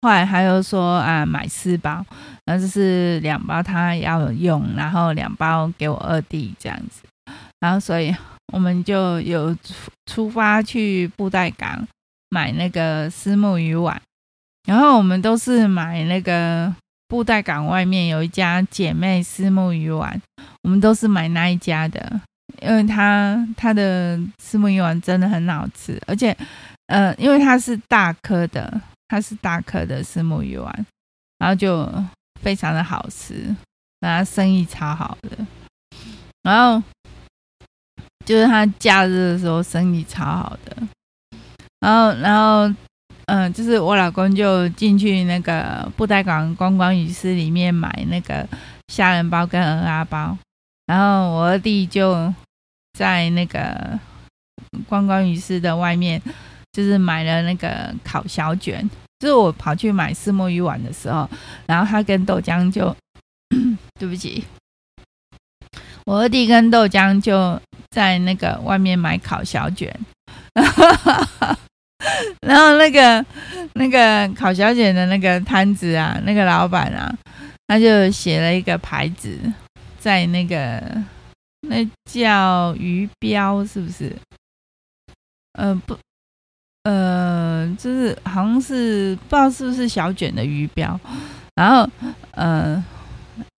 [0.03, 2.05] 后来他又说啊买四包，
[2.45, 7.03] 那就是两包他要用，然后两包给我二弟这样子，
[7.61, 8.15] 然后所以
[8.53, 9.75] 我们就有出
[10.07, 11.87] 出发去布袋港
[12.29, 13.99] 买那个虱目鱼丸，
[14.69, 16.75] 然后我们都是买那个
[17.09, 20.21] 布袋港外面有一家姐妹虱目鱼丸，
[20.63, 22.21] 我们都是买那一家的。
[22.61, 26.37] 因为它它的虱目鱼丸真的很好吃，而且，
[26.87, 30.87] 呃，因为它是大颗的，它是大颗的虱目鱼丸，
[31.39, 31.91] 然后就
[32.41, 33.55] 非常的好吃，
[34.01, 35.47] 然后生意超好的，
[36.43, 36.83] 然后
[38.25, 40.77] 就是它假日的时候生意超好的，
[41.81, 42.75] 然后然后
[43.27, 48.47] 嗯、就是我老公就进去那个布袋港观光鱼市里面买那个
[48.89, 50.37] 虾仁包跟蚵仔包，
[50.87, 52.33] 然后我二弟就。
[52.97, 53.99] 在那个
[54.89, 56.23] 观光鱼市的外面，
[56.71, 58.89] 就是买了那个烤小卷。
[59.19, 61.29] 就是我跑去买四目鱼丸的时候，
[61.67, 62.97] 然后他跟豆浆就，
[63.99, 64.45] 对不起，
[66.07, 69.93] 我二弟跟豆浆就在那个外面买烤小卷，
[72.47, 73.27] 然后那个
[73.73, 77.13] 那个烤小卷的那个摊子啊，那个老板啊，
[77.67, 79.37] 他就写了一个牌子
[80.05, 80.83] 在那个。
[81.67, 84.15] 那叫鱼标是不是？
[85.59, 85.97] 呃不，
[86.83, 91.01] 呃就是好像是不知道是不是小卷的鱼标，
[91.57, 91.89] 然后
[92.33, 92.85] 呃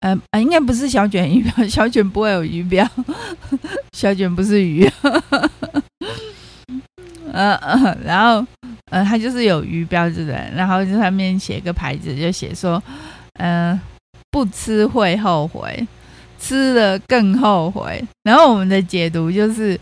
[0.02, 2.88] 呃呃应该不是小卷鱼标， 小卷不会有鱼标，
[3.98, 4.88] 小卷不是鱼，
[7.34, 8.46] 呃呃然后
[8.92, 10.36] 呃它就是有鱼标对不对？
[10.56, 12.80] 然后就上面写个牌子，就写说
[13.40, 13.80] 嗯、
[14.30, 15.88] 不吃会后悔。
[16.48, 19.80] 吃了更后悔，然后我们的解读就是，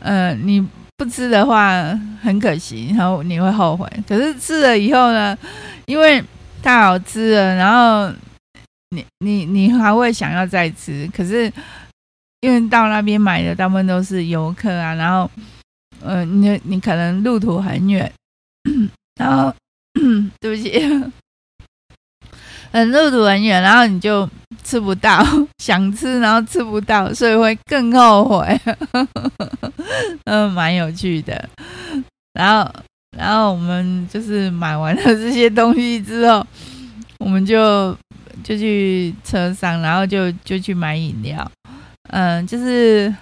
[0.00, 0.60] 呃，你
[0.96, 1.72] 不吃的话
[2.20, 3.88] 很可惜，然后你会后悔。
[4.08, 5.38] 可是吃了以后呢，
[5.86, 6.20] 因为
[6.60, 8.12] 太好吃了，然后
[8.90, 11.50] 你你你还会想要再吃，可是
[12.40, 15.30] 因为到那边买的大部分都是游客啊，然后，
[16.02, 18.10] 呃，你你可能路途很远，
[19.14, 19.54] 然后
[20.40, 20.72] 对不起，
[22.72, 24.28] 嗯，路途很远，然后你就
[24.62, 25.24] 吃不到，
[25.58, 28.60] 想吃然后吃不到，所以会更后悔，
[30.24, 31.48] 嗯，蛮有趣的，
[32.34, 32.70] 然后
[33.16, 36.46] 然后我们就是买完了这些东西之后，
[37.18, 37.96] 我们就。
[38.42, 41.48] 就去车上，然后就就去买饮料，
[42.08, 43.14] 嗯、就是，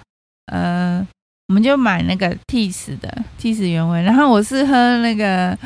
[0.45, 1.05] 嗯、
[1.49, 5.57] 我们就买那个 Tea's 的 Tea's 原味，然后我是喝那个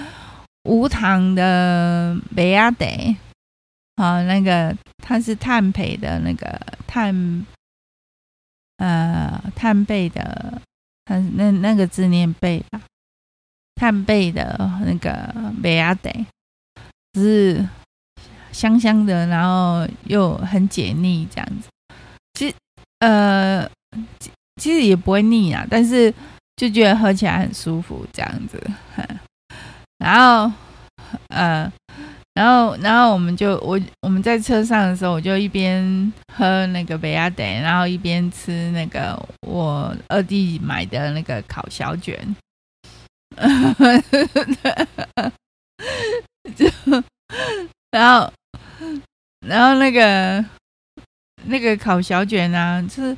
[0.63, 2.87] 无糖的麦芽茶，
[3.95, 7.45] 好，那个它是碳焙的那个碳，
[8.77, 10.62] 呃，炭焙的，
[11.06, 12.82] 它那那个字念焙吧，
[13.75, 16.12] 炭焙的那个麦芽茶，
[17.15, 17.67] 是。
[18.53, 21.67] 香香的，然后又很解腻，这样子。
[22.36, 22.56] 其实，
[22.99, 23.67] 呃，
[24.58, 26.13] 其实也不会腻啊，但是
[26.56, 28.62] 就觉得喝起来很舒服，这样子。
[29.97, 30.51] 然后，
[31.29, 31.73] 呃，
[32.33, 39.17] 然后，然后我们就我我们在车上的时候，我就一边喝那个麦芽茶，然后一边吃那个
[39.47, 42.35] 我二弟买的那个烤小卷。
[46.55, 46.65] 就
[47.91, 48.31] 然后。
[49.45, 50.43] 然后那个
[51.43, 53.17] 那个烤小卷啊，就是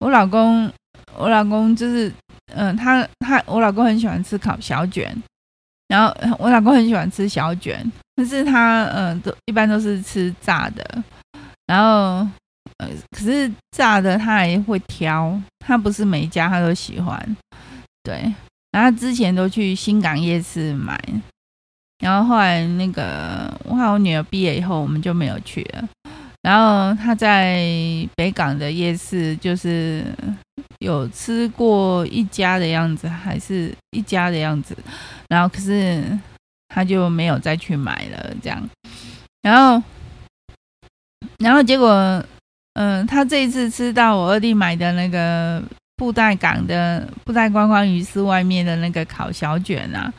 [0.00, 0.70] 我老公，
[1.16, 2.12] 我老公就是，
[2.52, 5.10] 嗯、他他我老公很喜欢吃烤小卷，
[5.88, 7.84] 然后我老公很喜欢吃小卷，
[8.16, 11.04] 但是他嗯、都一般都是吃炸的，
[11.66, 12.26] 然后
[12.78, 17.36] 呃，可是炸的他还会挑，他不是每一家他都喜欢，
[18.02, 18.32] 对，
[18.72, 20.98] 然后之前都去新港夜市买。
[22.00, 25.88] 然后后来那个，我看我女儿毕业以后，我们就没有去了。
[26.42, 27.64] 然后她在
[28.16, 30.04] 北港的夜市，就是
[30.78, 34.76] 有吃过一家的样子，还是一家的样子。
[35.28, 36.02] 然后可是
[36.68, 38.62] 他就没有再去买了，这样。
[39.42, 39.82] 然后，
[41.38, 42.24] 然后结果，
[42.74, 45.62] 嗯，他这一次吃到我二弟买的那个
[45.96, 50.12] 布袋港的布袋观光鱼市外面的那个烤小卷啊。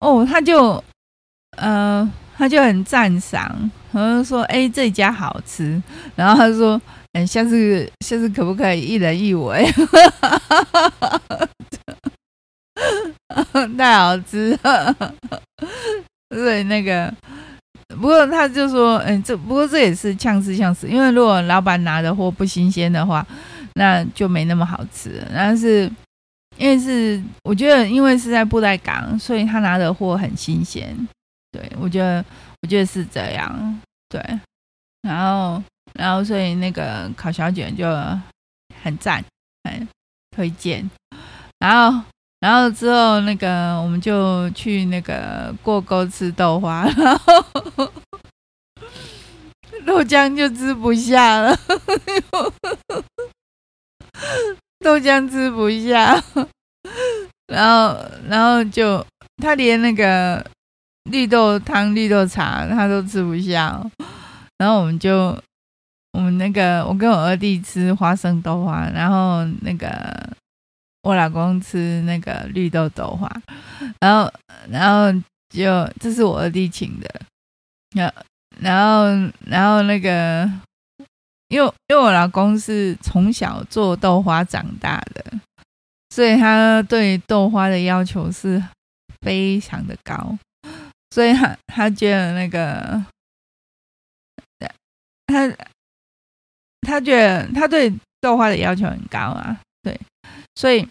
[0.00, 0.82] 哦，他就，
[1.56, 5.82] 呃，他就很赞赏，然后说：“哎，这家好吃。”
[6.14, 6.80] 然后他说
[7.16, 9.64] ：“嗯，下次下次可不可以一人一尾？
[13.78, 14.94] 太好吃了。”
[16.28, 17.12] 对，那个，
[17.88, 23.26] 不过他就说：“嗯，这不过这也是呛吃呛死，因为如果老板拿的货不新鲜的话，
[23.74, 25.22] 那就没那么好吃。
[25.34, 25.90] 但是。”
[26.58, 30.96] 因为是，我觉得因为是在布袋港，所以他拿的货很新鲜。
[31.52, 32.24] 对，我觉得，
[32.62, 33.78] 我觉得是这样。
[34.08, 34.18] 对，
[35.02, 35.62] 然后，
[35.94, 37.86] 然后，所以那个烤小卷就
[38.82, 39.24] 很赞，
[39.64, 39.88] 很
[40.30, 40.88] 推荐。
[41.58, 42.02] 然后，
[42.40, 47.92] 然后之后那个我们就去那个过沟吃豆花，然 后
[49.86, 51.56] 豆浆就吃不下了。
[54.80, 56.22] 豆浆吃不下，
[57.48, 59.04] 然后，然后就
[59.42, 60.44] 他连那个
[61.10, 63.82] 绿豆汤、绿豆茶他都吃不下，
[64.58, 65.36] 然后我们就
[66.16, 70.34] 我们那个我跟我二弟吃花生豆花，然后那个
[71.02, 73.30] 我老公吃那个绿豆豆花，
[74.00, 74.32] 然后，
[74.70, 75.12] 然后
[75.50, 77.20] 就这是我二弟请的，
[77.94, 78.12] 然，
[78.60, 80.50] 然后，然后那个。
[81.48, 85.24] 因为因为我老公是从小做豆花长大的，
[86.10, 88.60] 所以他对豆花的要求是
[89.20, 90.36] 非常的高，
[91.10, 93.00] 所以他他觉得那个
[95.28, 95.48] 他
[96.86, 99.98] 他觉得他对豆花的要求很高啊，对，
[100.54, 100.86] 所以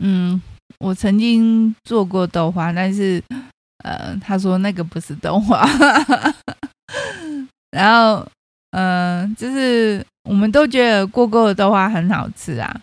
[0.00, 0.42] 嗯，
[0.80, 3.22] 我曾经做过豆花，但是
[3.84, 5.64] 呃，他说那个不是豆花，
[7.70, 8.26] 然后。
[8.72, 12.78] 嗯、呃，就是我们都觉得过沟的豆花很好吃啊，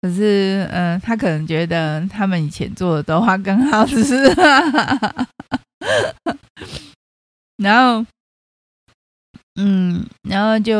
[0.00, 4.04] 可是，嗯、他可能觉得他们以前做的豆花更好吃。
[7.56, 8.06] 然后，
[9.56, 10.78] 嗯，然后就，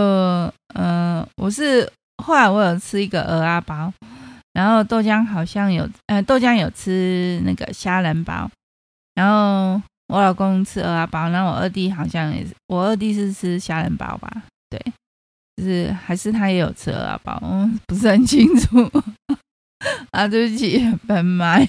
[0.74, 1.90] 嗯、我是
[2.22, 3.92] 后来我有吃一个蚵仔包，
[4.52, 8.50] 然后豆浆好像有，呃，豆浆有吃那个虾仁包，
[9.14, 9.80] 然后。
[10.08, 14.30] 我老公吃蚵仔包，然后我二弟好像也是，我二弟是吃虾仁包吧？
[14.68, 14.78] 对，
[15.56, 18.78] 就是还是他也有吃蚵仔包，嗯，不是很清楚
[20.12, 21.66] 啊，对不起，本麦，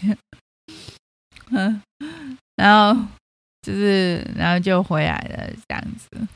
[1.52, 1.82] 嗯，
[2.58, 3.02] 然后
[3.62, 6.28] 就是然后就回来了这样子，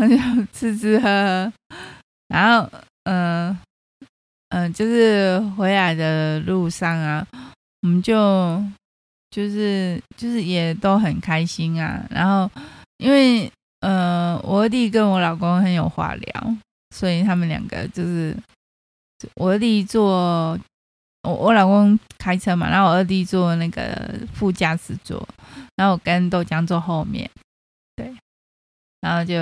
[0.00, 0.16] 那就
[0.52, 1.52] 吃吃喝喝，
[2.28, 2.70] 然后
[3.04, 3.58] 嗯
[4.48, 7.26] 嗯、就是回来的路上啊，
[7.82, 8.60] 我们就
[9.30, 12.04] 就是就是也都很开心啊。
[12.10, 12.50] 然后
[12.96, 16.56] 因为呃，我二弟跟我老公很有话聊，
[16.96, 18.36] 所以他们两个就是
[19.34, 20.58] 我二弟坐。
[21.22, 25.22] 我我老公开车嘛，然后我二弟坐那个副驾驶座，
[25.76, 27.30] 然后我跟豆浆坐后面，
[27.94, 28.10] 对，
[29.02, 29.34] 然后就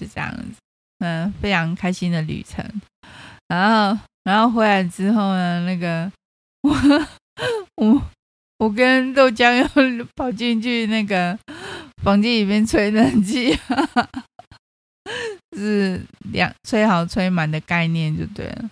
[0.00, 0.54] 就这样子，
[1.00, 2.64] 嗯，非常开心的旅程。
[3.48, 6.10] 然后然后回来之后呢，那个
[6.62, 6.74] 我
[7.76, 8.02] 我
[8.58, 11.38] 我跟豆浆又跑进去那个
[12.02, 13.54] 房间里面吹冷气，
[15.50, 16.00] 就是
[16.32, 18.70] 两吹好吹满的概念就对了。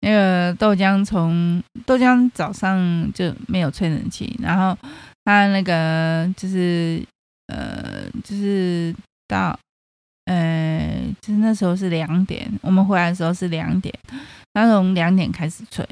[0.00, 4.78] 那个豆浆从豆浆早上就没有吹冷气，然后
[5.24, 7.04] 他那个就是
[7.48, 8.94] 呃就是
[9.26, 9.58] 到
[10.28, 13.92] 呃就是那时候是两点，我们回来的时候是两点，
[14.52, 15.84] 他从两点开始吹，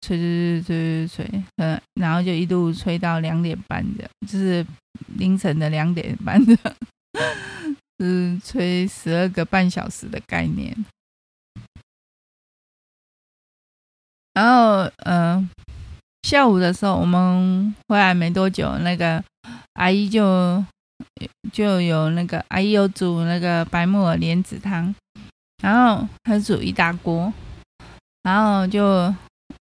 [0.00, 4.66] 吹吹吹吹吹，嗯，然后就一路吹到两点半的， 就是
[5.16, 6.56] 凌晨的两点半的，
[7.98, 10.76] 就是吹十二个半小时的概念。
[14.34, 15.50] 然后，嗯、呃，
[16.22, 19.22] 下午的时候我们回来没多久，那个
[19.74, 20.64] 阿姨就
[21.52, 24.94] 就有那个阿姨有煮那个白木耳莲子汤，
[25.62, 27.32] 然后她煮一大锅，
[28.22, 29.14] 然后就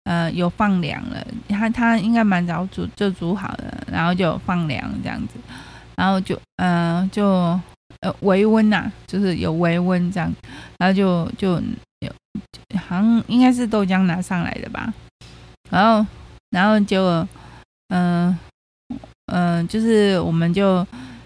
[0.03, 5.33] 呃有放凉了，她她应该蛮早煮就煮好了，然后就放凉这样子，
[5.95, 7.25] 然后就、呃、就
[8.01, 10.31] 呃微温呐、啊，就是有微温这样，
[10.77, 11.61] 然后就就
[11.99, 12.11] 有。
[12.75, 14.91] 好像应该是豆浆拿上来的吧，
[15.69, 16.05] 然后，
[16.49, 17.03] 然后就，
[17.89, 18.39] 嗯、呃，
[19.27, 20.85] 嗯、呃，就是我们就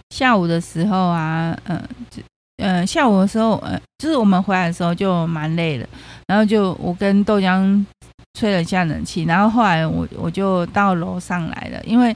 [0.10, 2.22] 下午的时候啊，呃，就，
[2.58, 5.88] 呃，下午的时候，呃，就是我们回来的时候就蛮累的，
[6.28, 7.86] 然后就我跟豆浆
[8.34, 12.16] 吹了一下冷气，然后后来我我就到楼上来了，因为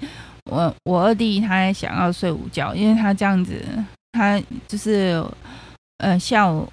[0.49, 3.63] 我我二弟他想要睡午觉，因为他这样子，
[4.12, 5.23] 他就是。
[6.04, 6.67] 呃，下午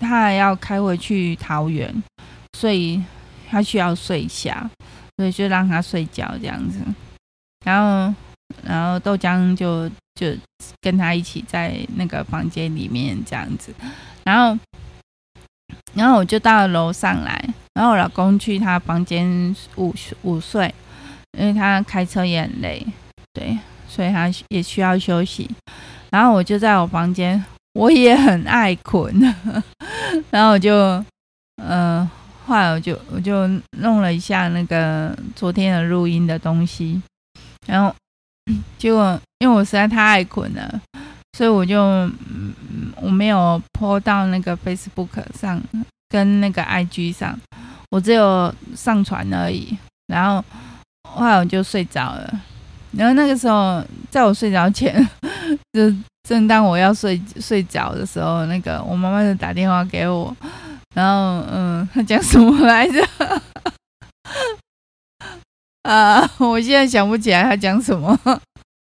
[0.00, 1.94] 他还要开回去桃园，
[2.58, 3.00] 所以
[3.48, 4.68] 他需要睡一下，
[5.16, 6.80] 所以就让他睡觉这样子。
[7.64, 8.12] 然后，
[8.64, 10.28] 然后豆浆就就
[10.80, 13.74] 跟他一起在那个房间里面这样子。
[14.24, 14.58] 然后，
[15.94, 20.74] 然后我就到楼上来，然后我老公去他房间午午睡，
[21.38, 22.86] 因为他开车也很累，
[23.32, 25.50] 对，所以他也需要休息。
[26.10, 27.44] 然后我就在我房间。
[27.74, 29.12] 我也很爱困，
[30.30, 30.72] 然后我就，
[31.56, 32.10] 嗯、呃，
[32.46, 33.48] 后来我就我就
[33.78, 37.02] 弄了一下那个昨天的录音的东西，
[37.66, 37.92] 然后
[38.78, 40.80] 结果因为我实在太爱困了，
[41.36, 41.78] 所以我就
[42.96, 45.60] 我没有 po 到那个 Facebook 上
[46.08, 47.38] 跟那个 IG 上，
[47.90, 49.76] 我只有上传而已。
[50.06, 50.42] 然后
[51.10, 52.40] 后来我就睡着了，
[52.92, 55.06] 然后那个时候在我睡着前
[55.74, 55.94] 就。
[56.26, 60.34] 正当我要睡睡着的时候，那个我妈妈就打电话给我，
[60.94, 63.06] 然后嗯，她讲什么来着？
[65.84, 68.18] 啊，我现在想不起来她讲什么。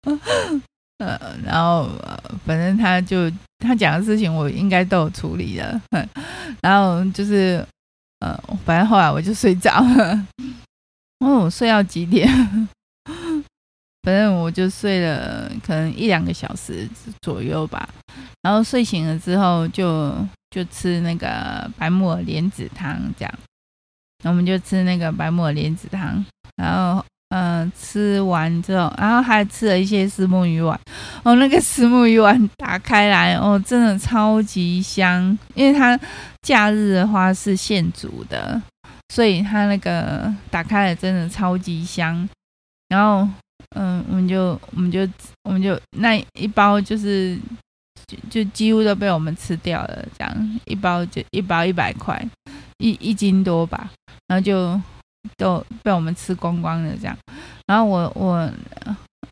[0.99, 5.81] 呃，然后呃反正他就他讲的事情，我应该都有处理了。
[6.63, 7.67] 然后就是
[8.21, 10.27] 呃，反正后来我就睡着了。
[11.25, 12.29] 哦，我睡到几点？
[14.05, 16.89] 反正我就睡了可能一两个小时
[17.21, 17.89] 左右吧，
[18.43, 20.13] 然后睡醒了之后就
[20.51, 23.33] 就吃那个白木耳莲子汤，这样，
[24.25, 26.25] 那我们就吃那个白木耳莲子汤，
[26.57, 30.79] 然后、呃、吃完之后，然后还吃了一些虱目鱼丸，
[31.23, 35.99] 哦，那个虱目鱼丸打开来哦，真的超级香，因为它
[36.43, 38.61] 假日的话是现煮的，
[39.09, 42.29] 所以它那个打开来真的超级香，
[42.89, 43.27] 然后。
[43.75, 45.09] 嗯，我们就我们就
[45.45, 47.39] 我们就那一包就是
[48.29, 52.23] 就几乎都被我们吃掉了，这样一包就一包一百块，
[52.77, 53.91] 一一斤多吧，
[54.27, 54.79] 然后就
[55.37, 57.17] 都被我们吃光光的，这样。
[57.67, 58.51] 然后我我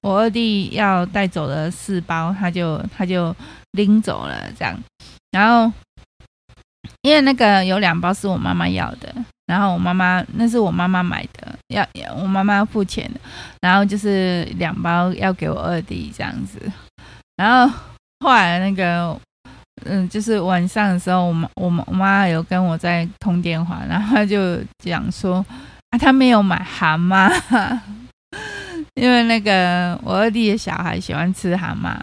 [0.03, 3.35] 我二弟要带走的四包，他就他就
[3.73, 4.79] 拎走了，这样。
[5.31, 5.73] 然后
[7.03, 9.15] 因为那个有两包是我妈妈要的。
[9.47, 11.85] 然后我妈妈那是我妈妈买的，要
[12.15, 13.11] 我妈妈付钱。
[13.61, 16.61] 然后就是两包要给我二弟这样子。
[17.35, 17.79] 然后
[18.21, 19.19] 后来那个，
[19.87, 25.45] 嗯，就是晚上的时候，我妈我妈我妈有跟我在通电话，然后她就讲说
[26.01, 27.31] 他，没有买蛤蟆，
[28.97, 31.95] 因为那个我二弟的小孩喜欢吃蛤蟆，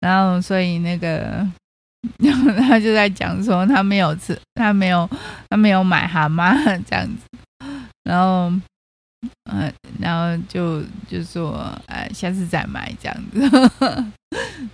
[0.00, 1.46] 然后所以那个
[2.18, 5.08] 然 后他就在讲说他没有吃，他没有
[5.48, 6.54] 他没有买蛤蟆
[6.86, 7.38] 这样子，
[8.04, 8.52] 然后
[9.50, 13.40] 嗯、然后就就说呃，下次再买这样子，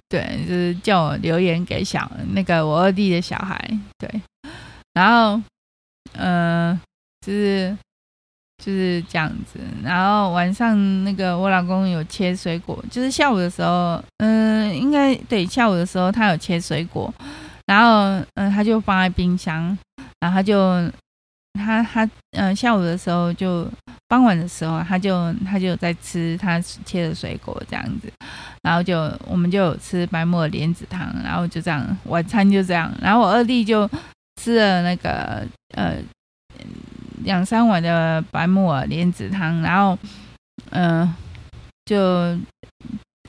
[0.09, 3.59] 对，就是叫我留言给小那个我二弟的小孩，
[3.99, 4.21] 对，
[4.93, 5.41] 然后
[6.15, 6.79] 嗯、
[7.25, 7.77] 就是。
[8.65, 17.13] 就是这样子，然后晚上那个我老公有切水果，就是下午的时候，嗯，应该对，下午的时候他有切水果，
[17.67, 19.77] 然后嗯，他就放在冰箱，
[20.21, 20.91] 然后他就
[21.53, 23.71] 他他嗯，下午的时候就
[24.09, 28.11] 傍晚的时候，他就他就在吃他切的水果这样子，
[28.63, 33.89] 然后就我们就有吃白木耳莲子汤，然后就这样晚餐就这样，然后我二弟就
[34.41, 35.97] 吃了那个呃。
[37.25, 39.99] 两三碗的白木耳莲子汤，然后，
[40.71, 41.15] 嗯、
[41.85, 41.99] 就，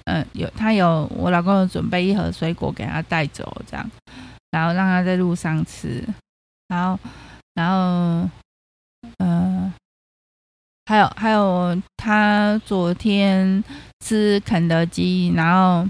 [0.05, 3.89] 嗯、有他有我老公有准备一盒水果给他带走，这样，
[4.51, 6.03] 然后让他在路上吃，
[6.67, 6.99] 然后，
[7.53, 8.29] 然后，
[9.17, 9.73] 嗯、
[10.85, 13.63] 还有还有他昨天
[13.99, 15.89] 吃肯德基，然后，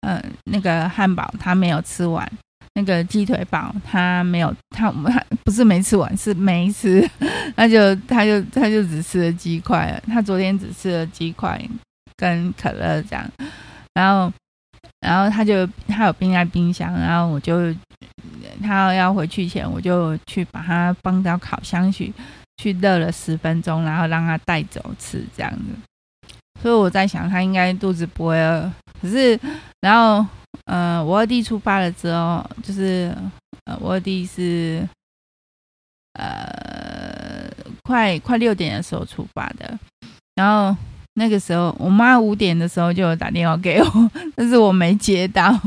[0.00, 2.30] 嗯、那个汉堡他没有吃完。
[2.78, 7.04] 那个鸡腿堡他没有，他他不是没吃完，是没吃，
[7.56, 11.60] 他就他就他就只吃了鸡块，他昨天只吃了鸡块
[12.16, 13.28] 跟可乐这样，
[13.94, 14.32] 然后
[15.00, 17.74] 然后他就他有冰在冰箱，然后我就
[18.62, 22.12] 他要回去前，我就去把他放到烤箱去
[22.62, 26.30] 去热了十分钟，然后让他带走吃这样子，
[26.62, 28.72] 所以我在想他应该肚子不会饿，
[29.02, 29.36] 可是
[29.80, 30.24] 然后。
[30.68, 33.10] 呃，我二弟出发了之后，就是
[33.64, 34.86] 呃，我二弟是
[36.12, 37.50] 呃，
[37.82, 39.78] 快快六点的时候出发的。
[40.34, 40.76] 然后
[41.14, 45.58] 那个时候，我妈五点的时候就有打电话给我， 但是我没接到。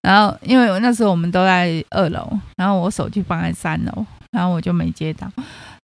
[0.00, 2.26] 然后因为那时候我们都在二楼，
[2.56, 5.30] 然后我手机放在三楼，然后我就没接到。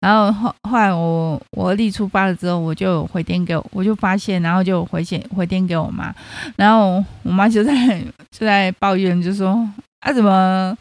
[0.01, 6.15] 然后后后来我我二弟出发了之后，我就回电给我，我就发现，然后就回线回电给我妈，
[6.57, 9.69] 然后我妈就在就在抱怨，就说
[10.01, 10.77] 啊怎么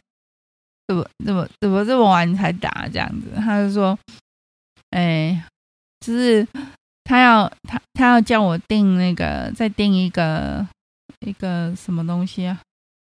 [0.87, 3.31] 怎么怎么怎么这么晚才打这样子？
[3.37, 3.97] 她就说，
[4.91, 5.43] 哎，
[5.99, 6.47] 就是
[7.03, 10.65] 他要他他要叫我订那个再订一个
[11.21, 12.59] 一个什么东西啊？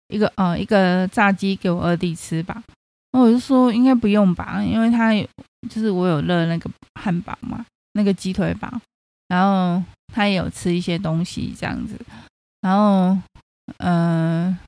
[0.10, 2.62] 一个呃一个炸鸡给我二弟吃吧。
[3.14, 5.26] 我就说应该不用吧，因为他有，
[5.70, 8.72] 就是我有热那个汉堡嘛，那个鸡腿堡，
[9.28, 12.00] 然后他也有吃一些东西这样子，
[12.62, 13.18] 然后，
[13.78, 14.60] 嗯、呃，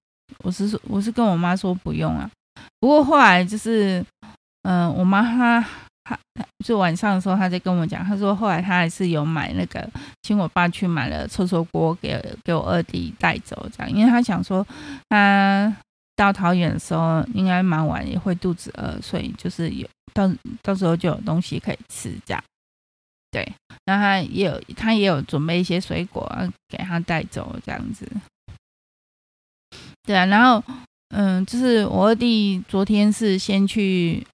[0.43, 2.29] 我是说我是跟我妈说不用啊，
[2.79, 4.03] 不过后来就是，
[4.63, 5.65] 嗯、我妈她
[6.03, 6.17] 她
[6.65, 9.89] 就晚上的时候她在跟我讲，她说后来她还是有买那个，
[10.23, 14.65] 请我爸去买了臭臭锅给给我二弟带走这样，因为她想说
[15.09, 15.75] 他。
[16.19, 20.29] 到桃园的时候，应该蛮晚，也会肚子饿，所以就是有到
[20.61, 22.43] 到时候就有东西可以吃，这样。
[23.31, 23.47] 对，
[23.85, 28.09] 然后他也有他也有准备一些水果啊给他带走，这样子。
[30.03, 30.63] 对啊，然后
[31.09, 34.25] 嗯，就是我二弟昨天是先去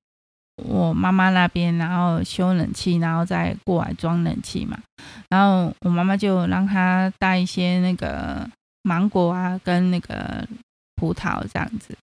[0.56, 4.80] 我妈妈那边，然后修冷气，然后再过来装冷气嘛。
[5.30, 8.50] 然后我妈妈就让他带一些那个
[8.84, 10.48] 芒果啊，跟那个。
[10.98, 11.94] 葡萄这样子，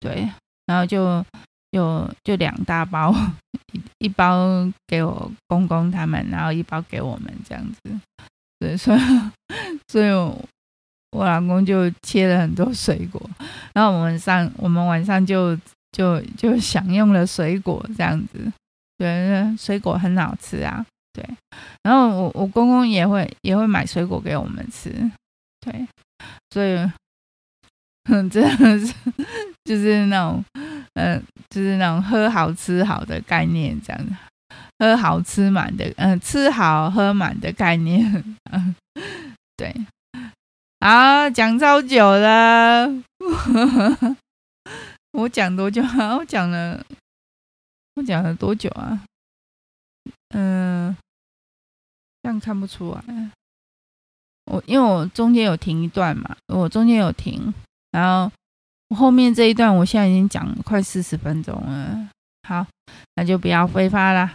[0.00, 0.28] 对，
[0.66, 1.24] 然后就
[1.72, 3.14] 就就两大包，
[3.98, 8.00] 一包给我公公他们，然后一包给我们这样子，
[8.58, 9.00] 对，所以
[9.88, 10.38] 所以我，
[11.12, 13.20] 我老公就切了很多水果，
[13.74, 15.56] 然后我们上我们晚上就
[15.92, 18.52] 就就享用了水果这样子，
[18.96, 21.24] 对，水果很好吃啊，对，
[21.82, 24.90] 然后我我公公也会也会买水果给我们吃，
[25.60, 25.86] 对，
[26.50, 26.90] 所以。
[28.08, 28.94] 嗯，真的是
[29.64, 30.44] 就是那种，
[30.96, 34.02] 嗯、就是那种喝好吃好的概念，这样，
[34.78, 38.02] 喝好吃满的，嗯、吃好喝满的概念，
[38.50, 38.74] 嗯，
[39.56, 39.74] 对，
[40.80, 42.88] 好，讲超久了，
[45.12, 46.16] 我讲多久 啊？
[46.16, 46.82] 我讲了，
[47.96, 49.04] 我讲了多久啊？
[50.30, 50.96] 嗯、
[52.22, 53.30] 这样看不出来，
[54.46, 57.52] 我因为我中间有停一段嘛，我中间有停。
[57.92, 58.30] 然后
[58.88, 62.08] 我后面这一段，我现在已经讲快四十分钟了。
[62.48, 62.64] 好，
[63.16, 64.30] 那就不要废话了。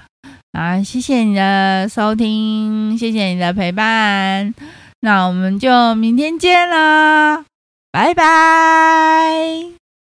[0.52, 4.54] 啊，谢谢你的收听，谢谢你的陪伴。
[5.00, 7.46] 那我们就明天见了，
[7.92, 9.81] 拜拜。